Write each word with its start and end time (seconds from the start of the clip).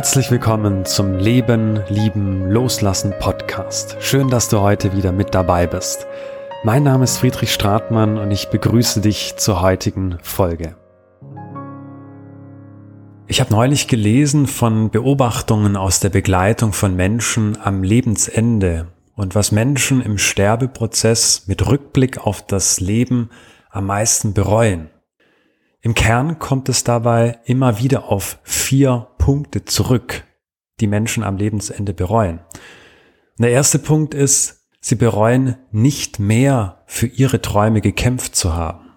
Herzlich 0.00 0.30
willkommen 0.30 0.86
zum 0.86 1.18
Leben, 1.18 1.82
Lieben, 1.90 2.50
Loslassen 2.50 3.12
Podcast. 3.20 3.98
Schön, 4.00 4.30
dass 4.30 4.48
du 4.48 4.60
heute 4.60 4.96
wieder 4.96 5.12
mit 5.12 5.34
dabei 5.34 5.66
bist. 5.66 6.06
Mein 6.64 6.84
Name 6.84 7.04
ist 7.04 7.18
Friedrich 7.18 7.52
Stratmann 7.52 8.16
und 8.16 8.30
ich 8.30 8.48
begrüße 8.48 9.02
dich 9.02 9.34
zur 9.36 9.60
heutigen 9.60 10.16
Folge. 10.22 10.74
Ich 13.26 13.42
habe 13.42 13.52
neulich 13.52 13.88
gelesen 13.88 14.46
von 14.46 14.88
Beobachtungen 14.88 15.76
aus 15.76 16.00
der 16.00 16.08
Begleitung 16.08 16.72
von 16.72 16.96
Menschen 16.96 17.58
am 17.62 17.82
Lebensende 17.82 18.86
und 19.16 19.34
was 19.34 19.52
Menschen 19.52 20.00
im 20.00 20.16
Sterbeprozess 20.16 21.46
mit 21.46 21.68
Rückblick 21.68 22.26
auf 22.26 22.40
das 22.46 22.80
Leben 22.80 23.28
am 23.68 23.84
meisten 23.84 24.32
bereuen. 24.32 24.88
Im 25.82 25.94
Kern 25.94 26.38
kommt 26.38 26.70
es 26.70 26.84
dabei 26.84 27.38
immer 27.44 27.78
wieder 27.78 28.04
auf 28.10 28.38
vier 28.44 29.09
Punkte 29.20 29.64
zurück, 29.66 30.24
die 30.80 30.88
Menschen 30.88 31.22
am 31.22 31.36
Lebensende 31.36 31.94
bereuen. 31.94 32.40
Und 33.38 33.44
der 33.44 33.50
erste 33.50 33.78
Punkt 33.78 34.14
ist, 34.14 34.66
sie 34.80 34.96
bereuen 34.96 35.56
nicht 35.70 36.18
mehr 36.18 36.82
für 36.86 37.06
ihre 37.06 37.40
Träume 37.40 37.82
gekämpft 37.82 38.34
zu 38.34 38.54
haben. 38.54 38.90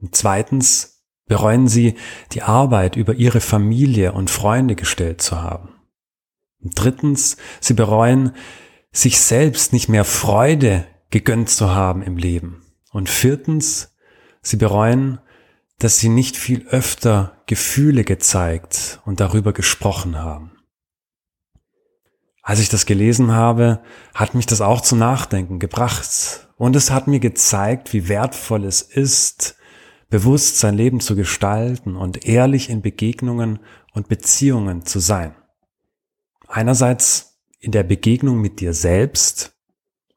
Und 0.00 0.14
zweitens 0.16 1.04
bereuen 1.26 1.68
sie 1.68 1.94
die 2.32 2.42
Arbeit 2.42 2.96
über 2.96 3.14
ihre 3.14 3.40
Familie 3.40 4.12
und 4.12 4.28
Freunde 4.28 4.74
gestellt 4.74 5.22
zu 5.22 5.40
haben. 5.40 5.70
Und 6.60 6.72
drittens, 6.74 7.36
sie 7.60 7.74
bereuen, 7.74 8.32
sich 8.90 9.20
selbst 9.20 9.72
nicht 9.72 9.88
mehr 9.88 10.04
Freude 10.04 10.84
gegönnt 11.10 11.48
zu 11.48 11.74
haben 11.74 12.02
im 12.02 12.16
Leben. 12.16 12.62
Und 12.90 13.08
viertens, 13.08 13.94
sie 14.42 14.56
bereuen, 14.56 15.20
dass 15.82 15.98
sie 15.98 16.08
nicht 16.08 16.36
viel 16.36 16.68
öfter 16.68 17.42
Gefühle 17.46 18.04
gezeigt 18.04 19.00
und 19.04 19.18
darüber 19.18 19.52
gesprochen 19.52 20.16
haben. 20.16 20.52
Als 22.40 22.60
ich 22.60 22.68
das 22.68 22.86
gelesen 22.86 23.32
habe, 23.32 23.82
hat 24.14 24.36
mich 24.36 24.46
das 24.46 24.60
auch 24.60 24.80
zu 24.80 24.94
Nachdenken 24.94 25.58
gebracht 25.58 26.48
und 26.56 26.76
es 26.76 26.92
hat 26.92 27.08
mir 27.08 27.18
gezeigt, 27.18 27.92
wie 27.92 28.08
wertvoll 28.08 28.64
es 28.64 28.80
ist, 28.80 29.56
bewusst 30.08 30.58
sein 30.58 30.76
Leben 30.76 31.00
zu 31.00 31.16
gestalten 31.16 31.96
und 31.96 32.26
ehrlich 32.26 32.70
in 32.70 32.80
Begegnungen 32.80 33.58
und 33.92 34.06
Beziehungen 34.06 34.86
zu 34.86 35.00
sein. 35.00 35.34
Einerseits 36.46 37.40
in 37.58 37.72
der 37.72 37.82
Begegnung 37.82 38.40
mit 38.40 38.60
dir 38.60 38.72
selbst 38.72 39.51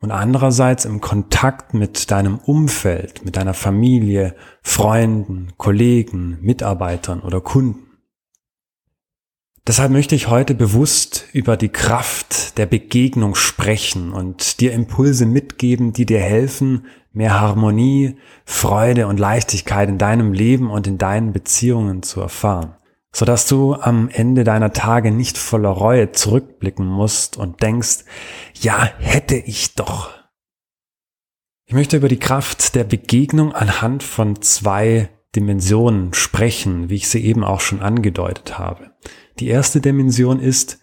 und 0.02 0.12
andererseits 0.12 0.86
im 0.86 1.02
Kontakt 1.02 1.74
mit 1.74 2.12
deinem 2.12 2.38
Umfeld, 2.38 3.26
mit 3.26 3.38
deiner 3.38 3.54
Familie, 3.54 4.36
Freunden, 4.62 5.54
Kollegen, 5.58 6.38
Mitarbeitern 6.42 7.22
oder 7.22 7.42
Kunden. 7.42 7.82
Deshalb 9.68 9.92
möchte 9.92 10.14
ich 10.14 10.28
heute 10.28 10.54
bewusst 10.54 11.26
über 11.34 11.58
die 11.58 11.70
Kraft 11.70 12.58
der 12.60 12.68
Begegnung 12.68 13.34
sprechen 13.34 14.14
und 14.14 14.60
dir 14.60 14.74
Impulse 14.74 15.26
mitgeben, 15.26 15.92
die 15.92 16.06
dir 16.06 16.20
helfen, 16.20 16.86
mehr 17.14 17.40
Harmonie, 17.40 18.18
Freude 18.44 19.08
und 19.08 19.20
Leichtigkeit 19.20 19.90
in 19.90 19.98
deinem 19.98 20.34
Leben 20.34 20.70
und 20.70 20.86
in 20.86 21.00
deinen 21.00 21.34
Beziehungen 21.34 22.04
zu 22.04 22.22
erfahren 22.22 22.76
sodass 23.16 23.48
du 23.48 23.76
am 23.76 24.10
Ende 24.10 24.44
deiner 24.44 24.74
Tage 24.74 25.10
nicht 25.10 25.38
voller 25.38 25.70
Reue 25.70 26.12
zurückblicken 26.12 26.86
musst 26.86 27.38
und 27.38 27.62
denkst, 27.64 28.00
ja, 28.60 28.92
hätte 29.00 29.38
ich 29.38 29.74
doch. 29.74 30.10
Ich 31.66 31.74
möchte 31.74 31.96
über 31.96 32.10
die 32.10 32.20
Kraft 32.20 32.76
der 32.76 32.84
Begegnung 32.84 33.54
anhand 33.54 34.04
von 34.04 34.42
zwei 34.42 35.10
Dimensionen 35.34 36.14
sprechen, 36.14 36.90
wie 36.90 36.96
ich 36.96 37.08
sie 37.08 37.24
eben 37.24 37.46
auch 37.46 37.62
schon 37.62 37.82
angedeutet 37.82 38.60
habe. 38.60 38.92
Die 39.40 39.48
erste 39.48 39.80
Dimension 39.80 40.42
ist 40.42 40.80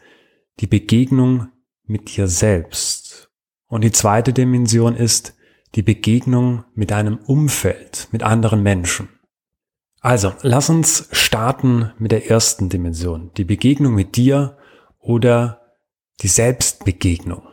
die 0.61 0.67
Begegnung 0.67 1.49
mit 1.85 2.17
dir 2.17 2.29
selbst. 2.29 3.31
Und 3.67 3.85
die 3.85 3.93
zweite 3.93 4.33
Dimension 4.33 4.97
ist 4.97 5.37
die 5.75 5.83
Begegnung 5.83 6.65
mit 6.75 6.93
deinem 6.93 7.19
Umfeld, 7.19 8.09
mit 8.11 8.23
anderen 8.23 8.63
Menschen. 8.63 9.11
Also, 10.05 10.33
lass 10.43 10.69
uns 10.69 11.09
starten 11.13 11.93
mit 11.97 12.11
der 12.11 12.29
ersten 12.29 12.69
Dimension, 12.69 13.31
die 13.37 13.45
Begegnung 13.45 13.95
mit 13.95 14.17
dir 14.17 14.59
oder 14.99 15.61
die 16.23 16.29
Selbstbegegnung. 16.29 17.47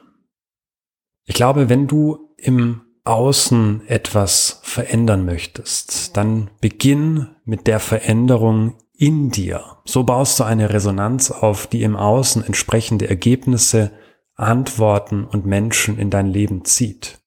Ich 1.25 1.35
glaube, 1.35 1.69
wenn 1.69 1.85
du 1.85 2.33
im 2.37 2.81
Außen 3.03 3.87
etwas 3.87 4.61
verändern 4.63 5.25
möchtest, 5.25 6.17
dann 6.17 6.49
beginn 6.59 7.27
mit 7.45 7.67
der 7.67 7.79
Veränderung 7.79 8.77
in 8.97 9.29
dir. 9.29 9.77
So 9.85 10.03
baust 10.03 10.39
du 10.39 10.43
eine 10.43 10.73
Resonanz 10.73 11.29
auf, 11.29 11.67
die 11.67 11.83
im 11.83 11.95
Außen 11.95 12.43
entsprechende 12.43 13.07
Ergebnisse, 13.07 13.91
Antworten 14.33 15.23
und 15.23 15.45
Menschen 15.45 15.99
in 15.99 16.09
dein 16.09 16.27
Leben 16.27 16.65
zieht. 16.65 17.19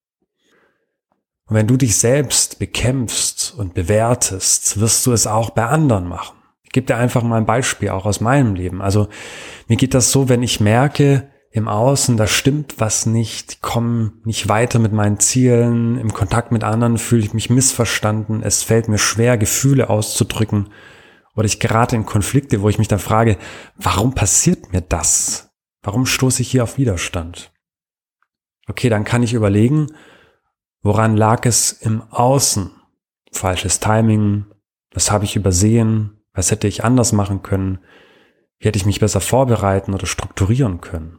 Und 1.47 1.55
wenn 1.55 1.69
du 1.69 1.77
dich 1.77 1.97
selbst 1.97 2.59
bekämpfst 2.59 3.41
und 3.56 3.74
bewertest, 3.74 4.80
wirst 4.80 5.06
du 5.06 5.12
es 5.12 5.26
auch 5.26 5.50
bei 5.50 5.66
anderen 5.66 6.08
machen. 6.08 6.36
Ich 6.62 6.70
gebe 6.70 6.86
dir 6.86 6.96
einfach 6.96 7.22
mal 7.22 7.36
ein 7.36 7.46
Beispiel 7.46 7.90
auch 7.90 8.06
aus 8.06 8.20
meinem 8.20 8.54
Leben. 8.54 8.80
Also 8.80 9.08
mir 9.68 9.76
geht 9.76 9.94
das 9.94 10.10
so, 10.10 10.28
wenn 10.28 10.42
ich 10.42 10.60
merke, 10.60 11.28
im 11.50 11.68
Außen, 11.68 12.16
da 12.16 12.26
stimmt 12.26 12.76
was 12.78 13.04
nicht, 13.04 13.52
ich 13.52 13.60
komme 13.60 14.12
nicht 14.24 14.48
weiter 14.48 14.78
mit 14.78 14.92
meinen 14.92 15.20
Zielen, 15.20 15.98
im 15.98 16.14
Kontakt 16.14 16.50
mit 16.50 16.64
anderen 16.64 16.96
fühle 16.96 17.24
ich 17.24 17.34
mich 17.34 17.50
missverstanden, 17.50 18.42
es 18.42 18.62
fällt 18.62 18.88
mir 18.88 18.96
schwer, 18.96 19.36
Gefühle 19.36 19.90
auszudrücken 19.90 20.70
oder 21.34 21.44
ich 21.44 21.60
gerate 21.60 21.94
in 21.94 22.06
Konflikte, 22.06 22.62
wo 22.62 22.70
ich 22.70 22.78
mich 22.78 22.88
dann 22.88 22.98
frage, 22.98 23.36
warum 23.76 24.14
passiert 24.14 24.72
mir 24.72 24.80
das? 24.80 25.50
Warum 25.82 26.06
stoße 26.06 26.40
ich 26.40 26.50
hier 26.50 26.62
auf 26.62 26.78
Widerstand? 26.78 27.52
Okay, 28.66 28.88
dann 28.88 29.04
kann 29.04 29.22
ich 29.22 29.34
überlegen, 29.34 29.88
Woran 30.82 31.16
lag 31.16 31.46
es 31.46 31.70
im 31.70 32.02
Außen? 32.10 32.72
Falsches 33.32 33.81
Timing? 33.81 34.47
Was 34.93 35.10
habe 35.10 35.25
ich 35.25 35.37
übersehen? 35.37 36.22
Was 36.32 36.50
hätte 36.50 36.69
ich 36.69 36.84
anders 36.84 37.12
machen 37.12 37.43
können? 37.43 37.78
Wie 38.59 38.69
hätte 38.69 38.78
ich 38.78 38.87
mich 38.87 39.00
besser 39.00 39.20
vorbereiten 39.20 39.94
oder 39.94 40.06
strukturieren 40.06 40.81
können? 40.81 41.19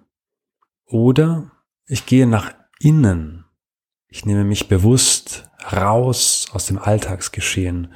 Oder 0.85 1.51
ich 1.85 2.05
gehe 2.05 2.27
nach 2.27 2.53
innen. 2.79 3.45
Ich 4.07 4.25
nehme 4.25 4.43
mich 4.43 4.67
bewusst 4.67 5.49
raus 5.71 6.47
aus 6.53 6.67
dem 6.67 6.77
Alltagsgeschehen, 6.77 7.93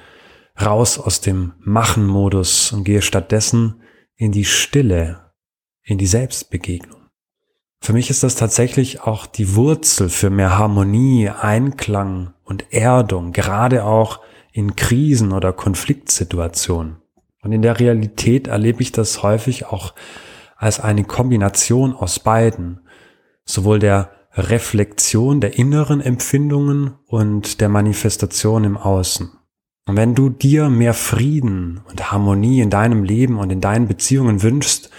raus 0.60 0.98
aus 0.98 1.22
dem 1.22 1.54
Machen-Modus 1.60 2.72
und 2.72 2.84
gehe 2.84 3.02
stattdessen 3.02 3.82
in 4.16 4.32
die 4.32 4.46
Stille, 4.46 5.32
in 5.84 5.98
die 5.98 6.08
Selbstbegegnung. 6.08 6.97
Für 7.80 7.94
mich 7.94 8.10
ist 8.10 8.24
das 8.24 8.36
tatsächlich 8.36 9.02
auch 9.02 9.26
die 9.26 9.56
Wurzel 9.56 10.10
für 10.10 10.30
mehr 10.30 10.58
Harmonie, 10.58 11.30
Einklang 11.30 12.34
und 12.44 12.74
Erdung, 12.74 13.32
gerade 13.32 13.86
auch 13.86 14.20
in 14.52 14.76
Krisen 14.76 15.32
oder 15.32 15.54
Konfliktsituationen. 15.54 16.98
Und 17.42 17.52
in 17.52 17.62
der 17.62 17.80
Realität 17.80 18.48
erlebe 18.48 18.82
ich 18.82 18.92
das 18.92 19.24
häufig 19.24 19.68
auch 19.68 19.94
als 20.58 20.80
eine 20.80 21.04
Kombination 21.04 21.94
aus 21.94 22.20
beiden, 22.20 22.82
sowohl 23.46 23.80
der 23.80 24.10
Reflexion 24.34 25.42
der 25.42 25.58
inneren 25.58 26.02
Empfindungen 26.02 26.96
und 27.08 27.62
der 27.62 27.70
Manifestation 27.70 28.64
im 28.64 28.78
Außen. 28.78 29.32
Und 29.88 29.96
wenn 29.96 30.16
du 30.16 30.30
dir 30.30 30.70
mehr 30.70 30.94
Frieden 30.94 31.82
und 31.90 32.12
Harmonie 32.12 32.62
in 32.62 32.70
deinem 32.70 33.04
Leben 33.04 33.40
und 33.40 33.52
in 33.52 33.62
deinen 33.62 33.88
Beziehungen 33.88 34.44
wünschst, 34.44 34.90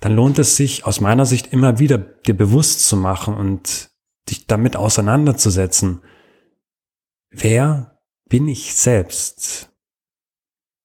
dann 0.00 0.14
lohnt 0.14 0.38
es 0.38 0.56
sich 0.56 0.84
aus 0.84 1.00
meiner 1.00 1.26
Sicht 1.26 1.52
immer 1.52 1.78
wieder 1.78 1.98
dir 1.98 2.36
bewusst 2.36 2.86
zu 2.86 2.96
machen 2.96 3.34
und 3.34 3.90
dich 4.28 4.46
damit 4.46 4.76
auseinanderzusetzen. 4.76 6.02
Wer 7.30 8.00
bin 8.28 8.48
ich 8.48 8.74
selbst? 8.74 9.72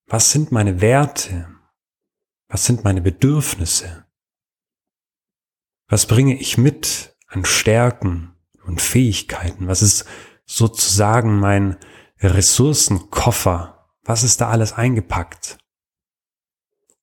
Was 0.07 0.31
sind 0.31 0.51
meine 0.51 0.81
Werte? 0.81 1.47
Was 2.47 2.65
sind 2.65 2.83
meine 2.83 3.01
Bedürfnisse? 3.01 4.05
Was 5.87 6.05
bringe 6.05 6.37
ich 6.37 6.57
mit 6.57 7.15
an 7.27 7.45
Stärken 7.45 8.35
und 8.65 8.81
Fähigkeiten? 8.81 9.67
Was 9.67 9.81
ist 9.81 10.05
sozusagen 10.45 11.39
mein 11.39 11.77
Ressourcenkoffer? 12.19 13.89
Was 14.03 14.23
ist 14.23 14.41
da 14.41 14.49
alles 14.49 14.73
eingepackt? 14.73 15.57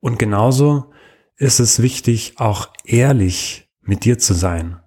Und 0.01 0.19
genauso 0.19 0.93
ist 1.39 1.61
es 1.61 1.81
wichtig, 1.81 2.35
auch 2.37 2.69
ehrlich 2.85 3.71
mit 3.81 4.05
dir 4.05 4.19
zu 4.19 4.35
sein. 4.35 4.81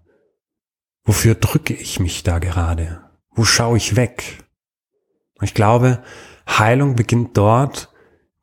Wofür 1.04 1.36
drücke 1.36 1.74
ich 1.74 2.00
mich 2.00 2.24
da 2.24 2.40
gerade? 2.40 3.10
Wo 3.32 3.46
schaue 3.46 3.78
ich 3.78 3.96
weg? 3.96 4.44
Ich 5.42 5.54
glaube, 5.54 6.04
Heilung 6.48 6.96
beginnt 6.96 7.36
dort, 7.38 7.90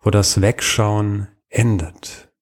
wo 0.00 0.10
das 0.10 0.40
Wegschauen 0.40 1.28
endet. 1.48 2.32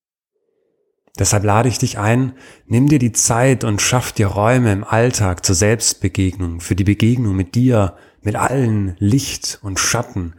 Deshalb 1.19 1.45
lade 1.45 1.69
ich 1.69 1.79
dich 1.79 1.99
ein, 1.99 2.35
nimm 2.67 2.89
dir 2.89 2.99
die 2.99 3.13
Zeit 3.13 3.65
und 3.65 3.83
schaff 3.83 4.13
dir 4.13 4.29
Räume 4.29 4.73
im 4.73 4.85
Alltag 4.85 5.45
zur 5.45 5.55
Selbstbegegnung, 5.55 6.61
für 6.61 6.77
die 6.77 6.85
Begegnung 6.85 7.35
mit 7.35 7.55
dir, 7.55 7.97
mit 8.23 8.37
allen 8.37 8.97
Licht 8.99 9.59
und 9.63 9.81
Schatten, 9.81 10.35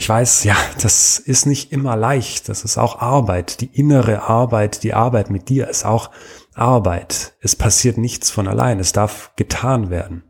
Ich 0.00 0.08
weiß, 0.08 0.44
ja, 0.44 0.56
das 0.80 1.18
ist 1.18 1.44
nicht 1.44 1.72
immer 1.72 1.94
leicht. 1.94 2.48
Das 2.48 2.64
ist 2.64 2.78
auch 2.78 3.00
Arbeit. 3.00 3.60
Die 3.60 3.66
innere 3.66 4.22
Arbeit, 4.22 4.82
die 4.82 4.94
Arbeit 4.94 5.28
mit 5.28 5.50
dir 5.50 5.68
ist 5.68 5.84
auch 5.84 6.10
Arbeit. 6.54 7.34
Es 7.42 7.54
passiert 7.54 7.98
nichts 7.98 8.30
von 8.30 8.48
allein. 8.48 8.80
Es 8.80 8.92
darf 8.92 9.32
getan 9.36 9.90
werden. 9.90 10.22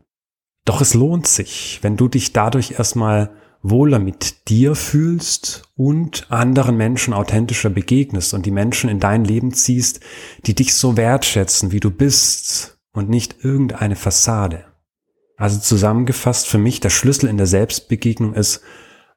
Doch 0.65 0.81
es 0.81 0.93
lohnt 0.93 1.25
sich, 1.25 1.79
wenn 1.83 1.95
du 1.95 2.09
dich 2.09 2.33
dadurch 2.33 2.71
erstmal 2.71 3.31
wohler 3.63 3.99
mit 3.99 4.49
dir 4.49 4.75
fühlst 4.75 5.63
und 5.77 6.29
anderen 6.29 6.75
Menschen 6.75 7.13
authentischer 7.13 7.69
begegnest 7.69 8.33
und 8.33 8.45
die 8.45 8.51
Menschen 8.51 8.89
in 8.89 8.99
dein 8.99 9.23
Leben 9.23 9.53
ziehst, 9.53 10.01
die 10.45 10.53
dich 10.53 10.73
so 10.73 10.97
wertschätzen, 10.97 11.71
wie 11.71 11.79
du 11.79 11.91
bist 11.91 12.77
und 12.91 13.07
nicht 13.07 13.37
irgendeine 13.45 13.95
Fassade. 13.95 14.65
Also 15.37 15.59
zusammengefasst 15.59 16.45
für 16.47 16.57
mich, 16.57 16.81
der 16.81 16.89
Schlüssel 16.89 17.29
in 17.29 17.37
der 17.37 17.47
Selbstbegegnung 17.47 18.33
ist, 18.33 18.61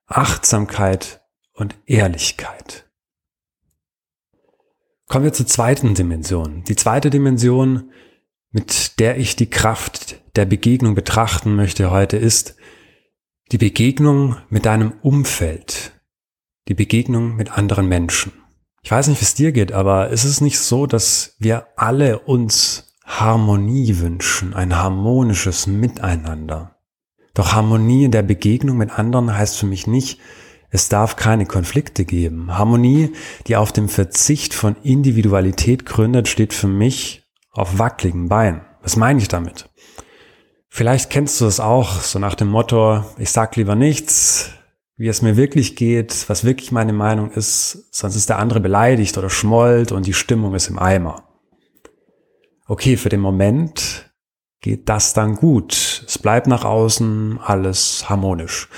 Achtsamkeit 0.07 1.23
und 1.55 1.75
Ehrlichkeit. 1.87 2.89
Kommen 5.07 5.25
wir 5.25 5.33
zur 5.33 5.47
zweiten 5.47 5.95
Dimension. 5.95 6.65
Die 6.65 6.77
zweite 6.77 7.11
Dimension, 7.11 7.91
mit 8.51 8.99
der 9.01 9.19
ich 9.19 9.37
die 9.37 9.51
Kraft 9.51 10.21
der 10.37 10.45
Begegnung 10.45 10.95
betrachten 10.95 11.55
möchte 11.55 11.91
heute, 11.91 12.17
ist 12.17 12.57
die 13.53 13.59
Begegnung 13.59 14.37
mit 14.49 14.67
deinem 14.67 14.93
Umfeld, 15.03 15.93
die 16.69 16.75
Begegnung 16.75 17.37
mit 17.37 17.57
anderen 17.57 17.87
Menschen. 17.87 18.33
Ich 18.83 18.91
weiß 18.91 19.09
nicht, 19.09 19.21
wie 19.21 19.25
es 19.25 19.35
dir 19.35 19.53
geht, 19.53 19.73
aber 19.73 20.11
ist 20.11 20.25
es 20.25 20.41
nicht 20.41 20.59
so, 20.59 20.87
dass 20.87 21.37
wir 21.39 21.69
alle 21.77 22.19
uns 22.21 22.95
Harmonie 23.05 23.99
wünschen, 23.99 24.55
ein 24.55 24.77
harmonisches 24.77 25.67
Miteinander? 25.67 26.74
Doch 27.35 27.53
Harmonie 27.53 28.05
in 28.05 28.13
der 28.13 28.23
Begegnung 28.23 28.77
mit 28.77 28.97
anderen 28.97 29.37
heißt 29.37 29.59
für 29.59 29.67
mich 29.67 29.87
nicht, 29.87 30.21
es 30.71 30.89
darf 30.89 31.17
keine 31.17 31.47
Konflikte 31.47 32.05
geben. 32.05 32.57
Harmonie, 32.57 33.13
die 33.47 33.57
auf 33.57 33.73
dem 33.73 33.89
Verzicht 33.89 34.55
von 34.55 34.77
Individualität 34.83 35.87
gründet, 35.87 36.29
steht 36.29 36.53
für 36.53 36.69
mich 36.69 37.23
auf 37.53 37.79
wackeligen 37.79 38.29
Beinen. 38.29 38.63
Was 38.83 38.97
meine 38.97 39.21
ich 39.21 39.29
damit? 39.29 39.69
Vielleicht 40.69 41.11
kennst 41.11 41.41
du 41.41 41.47
es 41.47 41.61
auch, 41.61 42.01
so 42.01 42.19
nach 42.19 42.35
dem 42.35 42.49
Motto, 42.49 43.05
ich 43.19 43.31
sag 43.31 43.55
lieber 43.55 43.77
nichts, 43.77 44.51
wie 44.97 45.07
es 45.07 45.23
mir 45.23 45.37
wirklich 45.37 45.77
geht, 45.77 46.29
was 46.29 46.45
wirklich 46.45 46.73
meine 46.73 46.93
Meinung 46.93 47.31
ist, 47.31 47.95
sonst 47.95 48.17
ist 48.17 48.29
der 48.29 48.39
andere 48.39 48.61
beleidigt 48.61 49.17
oder 49.17 49.31
schmollt 49.31 49.93
und 49.93 50.07
die 50.07 50.13
Stimmung 50.13 50.55
ist 50.55 50.69
im 50.69 50.79
Eimer. 50.79 51.29
Okay, 52.67 52.97
für 52.97 53.09
den 53.09 53.21
Moment 53.21 54.13
geht 54.65 54.89
das 54.89 55.13
dann 55.13 55.35
gut. 55.35 56.05
Es 56.09 56.19
bleibt 56.19 56.47
nach 56.47 56.65
außen 56.65 57.39
alles 57.45 58.09
harmonisch. 58.09 58.71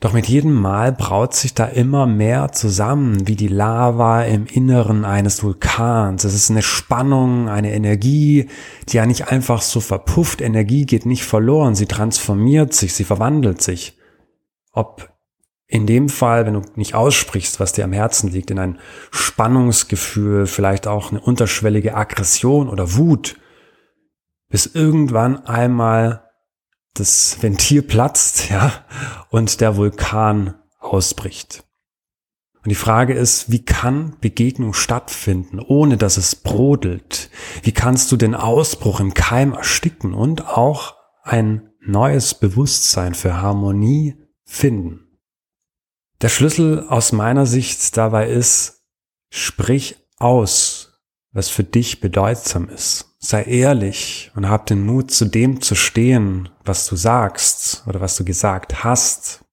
Doch 0.00 0.12
mit 0.12 0.26
jedem 0.26 0.54
Mal 0.54 0.90
braut 0.90 1.34
sich 1.34 1.54
da 1.54 1.66
immer 1.66 2.08
mehr 2.08 2.50
zusammen, 2.50 3.28
wie 3.28 3.36
die 3.36 3.46
Lava 3.46 4.24
im 4.24 4.46
Inneren 4.46 5.04
eines 5.04 5.44
Vulkans. 5.44 6.24
Es 6.24 6.34
ist 6.34 6.50
eine 6.50 6.62
Spannung, 6.62 7.48
eine 7.48 7.72
Energie, 7.72 8.48
die 8.88 8.96
ja 8.96 9.06
nicht 9.06 9.28
einfach 9.28 9.62
so 9.62 9.78
verpufft. 9.78 10.40
Energie 10.40 10.84
geht 10.84 11.06
nicht 11.06 11.22
verloren, 11.22 11.76
sie 11.76 11.86
transformiert 11.86 12.72
sich, 12.72 12.92
sie 12.92 13.04
verwandelt 13.04 13.62
sich. 13.62 13.98
Ob 14.72 15.12
in 15.68 15.86
dem 15.86 16.08
Fall, 16.08 16.44
wenn 16.44 16.54
du 16.54 16.62
nicht 16.74 16.96
aussprichst, 16.96 17.60
was 17.60 17.72
dir 17.72 17.84
am 17.84 17.92
Herzen 17.92 18.32
liegt, 18.32 18.50
in 18.50 18.58
ein 18.58 18.80
Spannungsgefühl, 19.12 20.46
vielleicht 20.46 20.88
auch 20.88 21.12
eine 21.12 21.20
unterschwellige 21.20 21.94
Aggression 21.94 22.68
oder 22.68 22.96
Wut, 22.96 23.36
bis 24.50 24.66
irgendwann 24.66 25.46
einmal 25.46 26.28
das 26.94 27.42
Ventil 27.42 27.82
platzt, 27.82 28.50
ja, 28.50 28.84
und 29.30 29.60
der 29.60 29.76
Vulkan 29.76 30.54
ausbricht. 30.78 31.64
Und 32.62 32.68
die 32.68 32.74
Frage 32.74 33.14
ist, 33.14 33.50
wie 33.50 33.64
kann 33.64 34.18
Begegnung 34.20 34.74
stattfinden, 34.74 35.60
ohne 35.60 35.96
dass 35.96 36.18
es 36.18 36.36
brodelt? 36.36 37.30
Wie 37.62 37.72
kannst 37.72 38.12
du 38.12 38.18
den 38.18 38.34
Ausbruch 38.34 39.00
im 39.00 39.14
Keim 39.14 39.54
ersticken 39.54 40.12
und 40.12 40.46
auch 40.46 40.94
ein 41.22 41.70
neues 41.80 42.34
Bewusstsein 42.34 43.14
für 43.14 43.40
Harmonie 43.40 44.16
finden? 44.44 45.06
Der 46.20 46.28
Schlüssel 46.28 46.86
aus 46.86 47.12
meiner 47.12 47.46
Sicht 47.46 47.96
dabei 47.96 48.28
ist, 48.28 48.82
sprich 49.30 49.96
aus, 50.18 50.79
was 51.32 51.48
für 51.48 51.64
dich 51.64 52.00
bedeutsam 52.00 52.68
ist. 52.68 53.14
Sei 53.18 53.42
ehrlich 53.44 54.32
und 54.34 54.48
hab 54.48 54.66
den 54.66 54.84
Mut, 54.84 55.10
zu 55.10 55.26
dem 55.26 55.60
zu 55.60 55.74
stehen, 55.74 56.48
was 56.64 56.86
du 56.86 56.96
sagst 56.96 57.84
oder 57.86 58.00
was 58.00 58.16
du 58.16 58.24
gesagt 58.24 58.82
hast. 58.82 59.44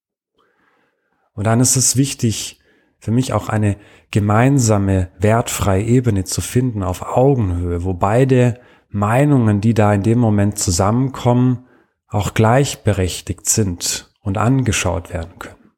Und 1.33 1.45
dann 1.45 1.59
ist 1.59 1.75
es 1.75 1.97
wichtig, 1.97 2.59
für 2.99 3.11
mich 3.11 3.33
auch 3.33 3.49
eine 3.49 3.77
gemeinsame, 4.09 5.11
wertfreie 5.19 5.83
Ebene 5.83 6.23
zu 6.23 6.41
finden 6.41 6.81
auf 6.81 7.03
Augenhöhe, 7.03 7.83
wo 7.83 7.93
beide 7.93 8.59
Meinungen, 8.89 9.61
die 9.61 9.73
da 9.73 9.93
in 9.93 10.01
dem 10.01 10.17
Moment 10.17 10.57
zusammenkommen, 10.57 11.67
auch 12.07 12.33
gleichberechtigt 12.33 13.47
sind 13.47 14.09
und 14.21 14.37
angeschaut 14.37 15.13
werden 15.13 15.37
können. 15.39 15.71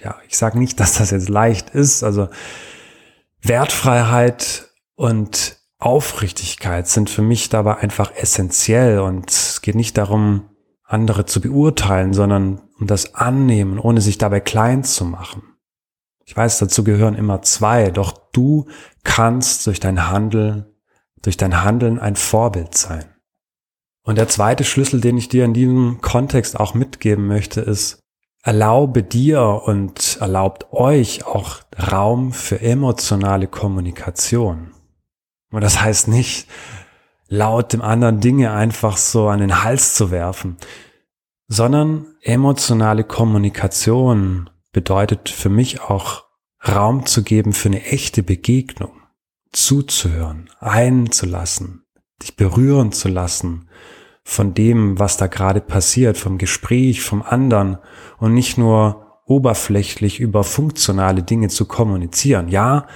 Ja, 0.00 0.16
ich 0.28 0.36
sage 0.36 0.58
nicht, 0.58 0.78
dass 0.80 0.98
das 0.98 1.10
jetzt 1.10 1.28
leicht 1.28 1.70
ist. 1.70 2.02
Also 2.02 2.28
Wertfreiheit 3.40 4.71
und 4.94 5.58
Aufrichtigkeit 5.78 6.86
sind 6.86 7.10
für 7.10 7.22
mich 7.22 7.48
dabei 7.48 7.78
einfach 7.78 8.14
essentiell 8.14 9.00
und 9.00 9.30
es 9.30 9.62
geht 9.62 9.74
nicht 9.74 9.98
darum, 9.98 10.48
andere 10.84 11.26
zu 11.26 11.40
beurteilen, 11.40 12.12
sondern 12.12 12.60
um 12.78 12.86
das 12.86 13.14
Annehmen, 13.14 13.78
ohne 13.78 14.00
sich 14.00 14.18
dabei 14.18 14.40
klein 14.40 14.84
zu 14.84 15.04
machen. 15.04 15.42
Ich 16.24 16.36
weiß, 16.36 16.58
dazu 16.58 16.84
gehören 16.84 17.14
immer 17.14 17.42
zwei, 17.42 17.90
doch 17.90 18.12
du 18.32 18.66
kannst 19.02 19.66
durch 19.66 19.80
dein 19.80 20.08
Handeln, 20.08 20.66
durch 21.22 21.36
dein 21.36 21.64
Handeln 21.64 21.98
ein 21.98 22.16
Vorbild 22.16 22.76
sein. 22.76 23.04
Und 24.04 24.18
der 24.18 24.28
zweite 24.28 24.64
Schlüssel, 24.64 25.00
den 25.00 25.16
ich 25.16 25.28
dir 25.28 25.44
in 25.44 25.54
diesem 25.54 26.00
Kontext 26.00 26.58
auch 26.58 26.74
mitgeben 26.74 27.26
möchte, 27.26 27.60
ist, 27.60 28.00
erlaube 28.42 29.02
dir 29.02 29.62
und 29.64 30.18
erlaubt 30.20 30.72
euch 30.72 31.24
auch 31.24 31.60
Raum 31.90 32.32
für 32.32 32.60
emotionale 32.60 33.46
Kommunikation. 33.46 34.71
Und 35.52 35.62
das 35.62 35.80
heißt 35.80 36.08
nicht, 36.08 36.48
laut 37.28 37.72
dem 37.72 37.82
anderen 37.82 38.20
Dinge 38.20 38.52
einfach 38.52 38.96
so 38.96 39.28
an 39.28 39.40
den 39.40 39.62
Hals 39.62 39.94
zu 39.94 40.10
werfen, 40.10 40.56
sondern 41.46 42.06
emotionale 42.22 43.04
Kommunikation 43.04 44.50
bedeutet 44.72 45.28
für 45.28 45.50
mich 45.50 45.80
auch 45.80 46.24
Raum 46.66 47.06
zu 47.06 47.22
geben 47.22 47.52
für 47.52 47.68
eine 47.68 47.84
echte 47.84 48.22
Begegnung, 48.22 48.92
zuzuhören, 49.52 50.48
einzulassen, 50.60 51.84
dich 52.22 52.36
berühren 52.36 52.92
zu 52.92 53.08
lassen 53.08 53.68
von 54.24 54.54
dem, 54.54 54.98
was 54.98 55.16
da 55.16 55.26
gerade 55.26 55.60
passiert, 55.60 56.16
vom 56.16 56.38
Gespräch, 56.38 57.02
vom 57.02 57.22
anderen 57.22 57.78
und 58.18 58.34
nicht 58.34 58.56
nur 58.56 59.20
oberflächlich 59.26 60.20
über 60.20 60.44
funktionale 60.44 61.22
Dinge 61.22 61.48
zu 61.48 61.66
kommunizieren. 61.66 62.48
Ja, 62.48 62.86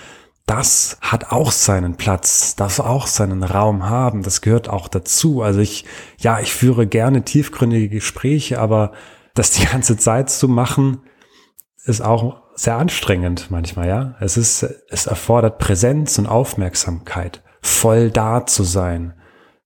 das 0.46 0.96
hat 1.00 1.32
auch 1.32 1.50
seinen 1.50 1.96
Platz, 1.96 2.54
darf 2.54 2.78
auch 2.78 3.08
seinen 3.08 3.42
Raum 3.42 3.88
haben, 3.88 4.22
das 4.22 4.40
gehört 4.40 4.68
auch 4.68 4.86
dazu. 4.86 5.42
Also 5.42 5.58
ich, 5.58 5.84
ja, 6.18 6.38
ich 6.40 6.52
führe 6.52 6.86
gerne 6.86 7.24
tiefgründige 7.24 7.88
Gespräche, 7.88 8.60
aber 8.60 8.92
das 9.34 9.50
die 9.50 9.66
ganze 9.66 9.96
Zeit 9.96 10.30
zu 10.30 10.48
machen, 10.48 11.00
ist 11.84 12.00
auch 12.00 12.42
sehr 12.54 12.76
anstrengend 12.76 13.50
manchmal, 13.50 13.88
ja. 13.88 14.14
Es 14.20 14.36
ist, 14.36 14.62
es 14.88 15.06
erfordert 15.06 15.58
Präsenz 15.58 16.18
und 16.18 16.26
Aufmerksamkeit, 16.26 17.42
voll 17.60 18.10
da 18.10 18.46
zu 18.46 18.62
sein, 18.62 19.14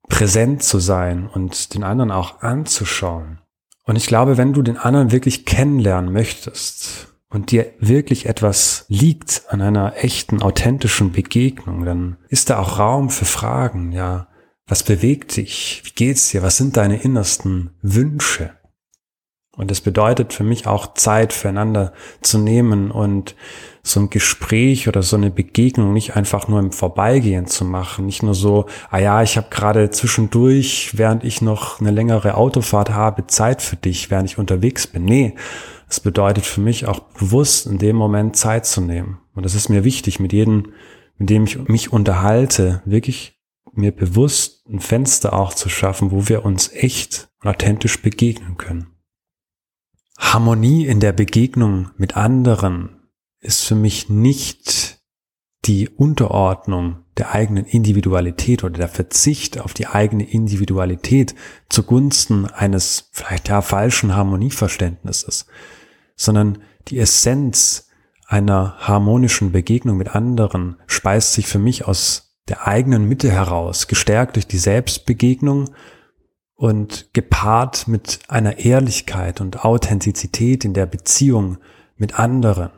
präsent 0.08 0.62
zu 0.62 0.78
sein 0.78 1.28
und 1.28 1.74
den 1.74 1.84
anderen 1.84 2.10
auch 2.10 2.40
anzuschauen. 2.40 3.38
Und 3.84 3.96
ich 3.96 4.06
glaube, 4.06 4.38
wenn 4.38 4.54
du 4.54 4.62
den 4.62 4.76
anderen 4.76 5.12
wirklich 5.12 5.46
kennenlernen 5.46 6.12
möchtest, 6.12 7.09
und 7.30 7.52
dir 7.52 7.72
wirklich 7.78 8.26
etwas 8.26 8.84
liegt 8.88 9.44
an 9.48 9.62
einer 9.62 9.94
echten, 9.96 10.42
authentischen 10.42 11.12
Begegnung, 11.12 11.84
dann 11.84 12.16
ist 12.28 12.50
da 12.50 12.58
auch 12.58 12.78
Raum 12.78 13.08
für 13.08 13.24
Fragen, 13.24 13.92
ja. 13.92 14.26
Was 14.66 14.84
bewegt 14.84 15.36
dich? 15.36 15.82
Wie 15.84 15.90
geht's 15.90 16.28
dir? 16.28 16.42
Was 16.42 16.56
sind 16.56 16.76
deine 16.76 17.02
innersten 17.02 17.70
Wünsche? 17.82 18.52
Und 19.56 19.70
es 19.70 19.80
bedeutet 19.80 20.32
für 20.32 20.44
mich 20.44 20.66
auch 20.68 20.94
Zeit 20.94 21.32
füreinander 21.32 21.92
zu 22.22 22.38
nehmen 22.38 22.90
und 22.92 23.34
so 23.82 24.00
ein 24.00 24.10
Gespräch 24.10 24.86
oder 24.86 25.02
so 25.02 25.16
eine 25.16 25.30
Begegnung 25.30 25.92
nicht 25.92 26.14
einfach 26.16 26.46
nur 26.46 26.60
im 26.60 26.70
Vorbeigehen 26.70 27.46
zu 27.46 27.64
machen, 27.64 28.06
nicht 28.06 28.22
nur 28.22 28.34
so, 28.34 28.66
ah 28.90 28.98
ja, 28.98 29.22
ich 29.22 29.36
habe 29.36 29.48
gerade 29.50 29.90
zwischendurch, 29.90 30.92
während 30.94 31.24
ich 31.24 31.42
noch 31.42 31.80
eine 31.80 31.90
längere 31.90 32.34
Autofahrt 32.34 32.90
habe, 32.90 33.26
Zeit 33.26 33.62
für 33.62 33.76
dich, 33.76 34.10
während 34.10 34.30
ich 34.30 34.38
unterwegs 34.38 34.86
bin. 34.86 35.04
Nee, 35.04 35.34
es 35.90 36.00
bedeutet 36.00 36.46
für 36.46 36.60
mich 36.60 36.86
auch 36.86 37.00
bewusst 37.00 37.66
in 37.66 37.78
dem 37.78 37.96
Moment 37.96 38.36
Zeit 38.36 38.64
zu 38.64 38.80
nehmen. 38.80 39.18
Und 39.34 39.44
das 39.44 39.54
ist 39.54 39.68
mir 39.68 39.84
wichtig, 39.84 40.20
mit 40.20 40.32
jedem, 40.32 40.72
mit 41.18 41.30
dem 41.30 41.44
ich 41.44 41.58
mich 41.68 41.92
unterhalte, 41.92 42.80
wirklich 42.84 43.40
mir 43.72 43.90
bewusst 43.90 44.66
ein 44.68 44.80
Fenster 44.80 45.32
auch 45.32 45.52
zu 45.52 45.68
schaffen, 45.68 46.12
wo 46.12 46.28
wir 46.28 46.44
uns 46.44 46.72
echt 46.72 47.28
und 47.42 47.48
authentisch 47.48 48.00
begegnen 48.02 48.56
können. 48.56 48.86
Harmonie 50.18 50.86
in 50.86 51.00
der 51.00 51.12
Begegnung 51.12 51.90
mit 51.96 52.16
anderen 52.16 53.10
ist 53.40 53.64
für 53.64 53.74
mich 53.74 54.08
nicht 54.08 55.00
die 55.64 55.88
Unterordnung 55.88 57.04
der 57.16 57.32
eigenen 57.32 57.64
Individualität 57.64 58.64
oder 58.64 58.78
der 58.78 58.88
Verzicht 58.88 59.60
auf 59.60 59.74
die 59.74 59.86
eigene 59.86 60.24
Individualität 60.30 61.34
zugunsten 61.68 62.46
eines 62.46 63.10
vielleicht 63.12 63.48
ja 63.48 63.60
falschen 63.60 64.14
Harmonieverständnisses, 64.14 65.46
sondern 66.20 66.58
die 66.88 66.98
Essenz 66.98 67.88
einer 68.26 68.76
harmonischen 68.78 69.52
Begegnung 69.52 69.96
mit 69.96 70.14
anderen 70.14 70.76
speist 70.86 71.32
sich 71.32 71.46
für 71.46 71.58
mich 71.58 71.86
aus 71.86 72.36
der 72.46 72.66
eigenen 72.66 73.08
Mitte 73.08 73.30
heraus, 73.30 73.88
gestärkt 73.88 74.36
durch 74.36 74.46
die 74.46 74.58
Selbstbegegnung 74.58 75.70
und 76.54 77.08
gepaart 77.14 77.88
mit 77.88 78.18
einer 78.28 78.58
Ehrlichkeit 78.58 79.40
und 79.40 79.64
Authentizität 79.64 80.66
in 80.66 80.74
der 80.74 80.84
Beziehung 80.84 81.56
mit 81.96 82.18
anderen, 82.18 82.70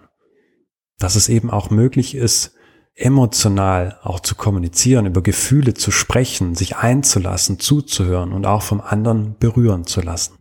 dass 1.00 1.16
es 1.16 1.28
eben 1.28 1.50
auch 1.50 1.68
möglich 1.68 2.14
ist, 2.14 2.54
emotional 2.94 3.98
auch 4.02 4.20
zu 4.20 4.36
kommunizieren, 4.36 5.06
über 5.06 5.20
Gefühle 5.20 5.74
zu 5.74 5.90
sprechen, 5.90 6.54
sich 6.54 6.76
einzulassen, 6.76 7.58
zuzuhören 7.58 8.32
und 8.32 8.46
auch 8.46 8.62
vom 8.62 8.80
anderen 8.80 9.36
berühren 9.36 9.84
zu 9.84 10.00
lassen. 10.00 10.34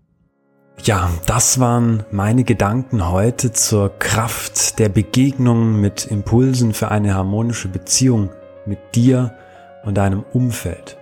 Ja, 0.83 1.11
das 1.27 1.59
waren 1.59 2.05
meine 2.09 2.43
Gedanken 2.43 3.07
heute 3.07 3.51
zur 3.51 3.99
Kraft 3.99 4.79
der 4.79 4.89
Begegnung 4.89 5.79
mit 5.79 6.05
Impulsen 6.05 6.73
für 6.73 6.89
eine 6.89 7.13
harmonische 7.13 7.67
Beziehung 7.67 8.31
mit 8.65 8.79
dir 8.95 9.35
und 9.83 9.95
deinem 9.95 10.23
Umfeld. 10.33 10.97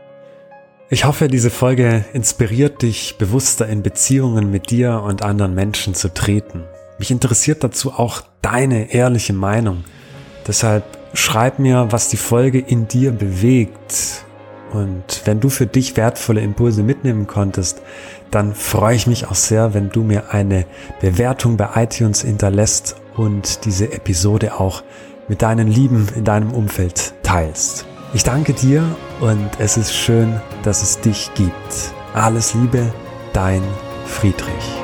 Ich 0.89 1.05
hoffe, 1.05 1.29
diese 1.29 1.49
Folge 1.49 2.03
inspiriert 2.11 2.81
dich, 2.81 3.17
bewusster 3.17 3.67
in 3.67 3.81
Beziehungen 3.81 4.51
mit 4.51 4.69
dir 4.69 5.01
und 5.01 5.21
anderen 5.21 5.55
Menschen 5.55 5.93
zu 5.93 6.13
treten. 6.13 6.65
Mich 6.97 7.09
interessiert 7.09 7.63
dazu 7.63 7.93
auch 7.93 8.21
deine 8.41 8.91
ehrliche 8.91 9.33
Meinung. 9.33 9.85
Deshalb 10.45 10.83
schreib 11.13 11.57
mir, 11.57 11.87
was 11.89 12.09
die 12.09 12.17
Folge 12.17 12.59
in 12.59 12.89
dir 12.89 13.13
bewegt. 13.13 14.25
Und 14.71 15.21
wenn 15.25 15.39
du 15.39 15.49
für 15.49 15.67
dich 15.67 15.97
wertvolle 15.97 16.41
Impulse 16.41 16.83
mitnehmen 16.83 17.27
konntest, 17.27 17.81
dann 18.31 18.53
freue 18.53 18.95
ich 18.95 19.07
mich 19.07 19.27
auch 19.27 19.35
sehr, 19.35 19.73
wenn 19.73 19.89
du 19.89 20.03
mir 20.03 20.31
eine 20.33 20.65
Bewertung 21.01 21.57
bei 21.57 21.69
iTunes 21.75 22.21
hinterlässt 22.21 22.95
und 23.15 23.65
diese 23.65 23.91
Episode 23.91 24.59
auch 24.59 24.83
mit 25.27 25.41
deinen 25.41 25.67
Lieben 25.67 26.07
in 26.15 26.23
deinem 26.23 26.51
Umfeld 26.51 27.13
teilst. 27.23 27.85
Ich 28.13 28.23
danke 28.23 28.53
dir 28.53 28.83
und 29.21 29.49
es 29.59 29.77
ist 29.77 29.93
schön, 29.93 30.39
dass 30.63 30.81
es 30.81 30.99
dich 30.99 31.31
gibt. 31.35 31.93
Alles 32.13 32.55
Liebe, 32.55 32.91
dein 33.33 33.61
Friedrich. 34.05 34.78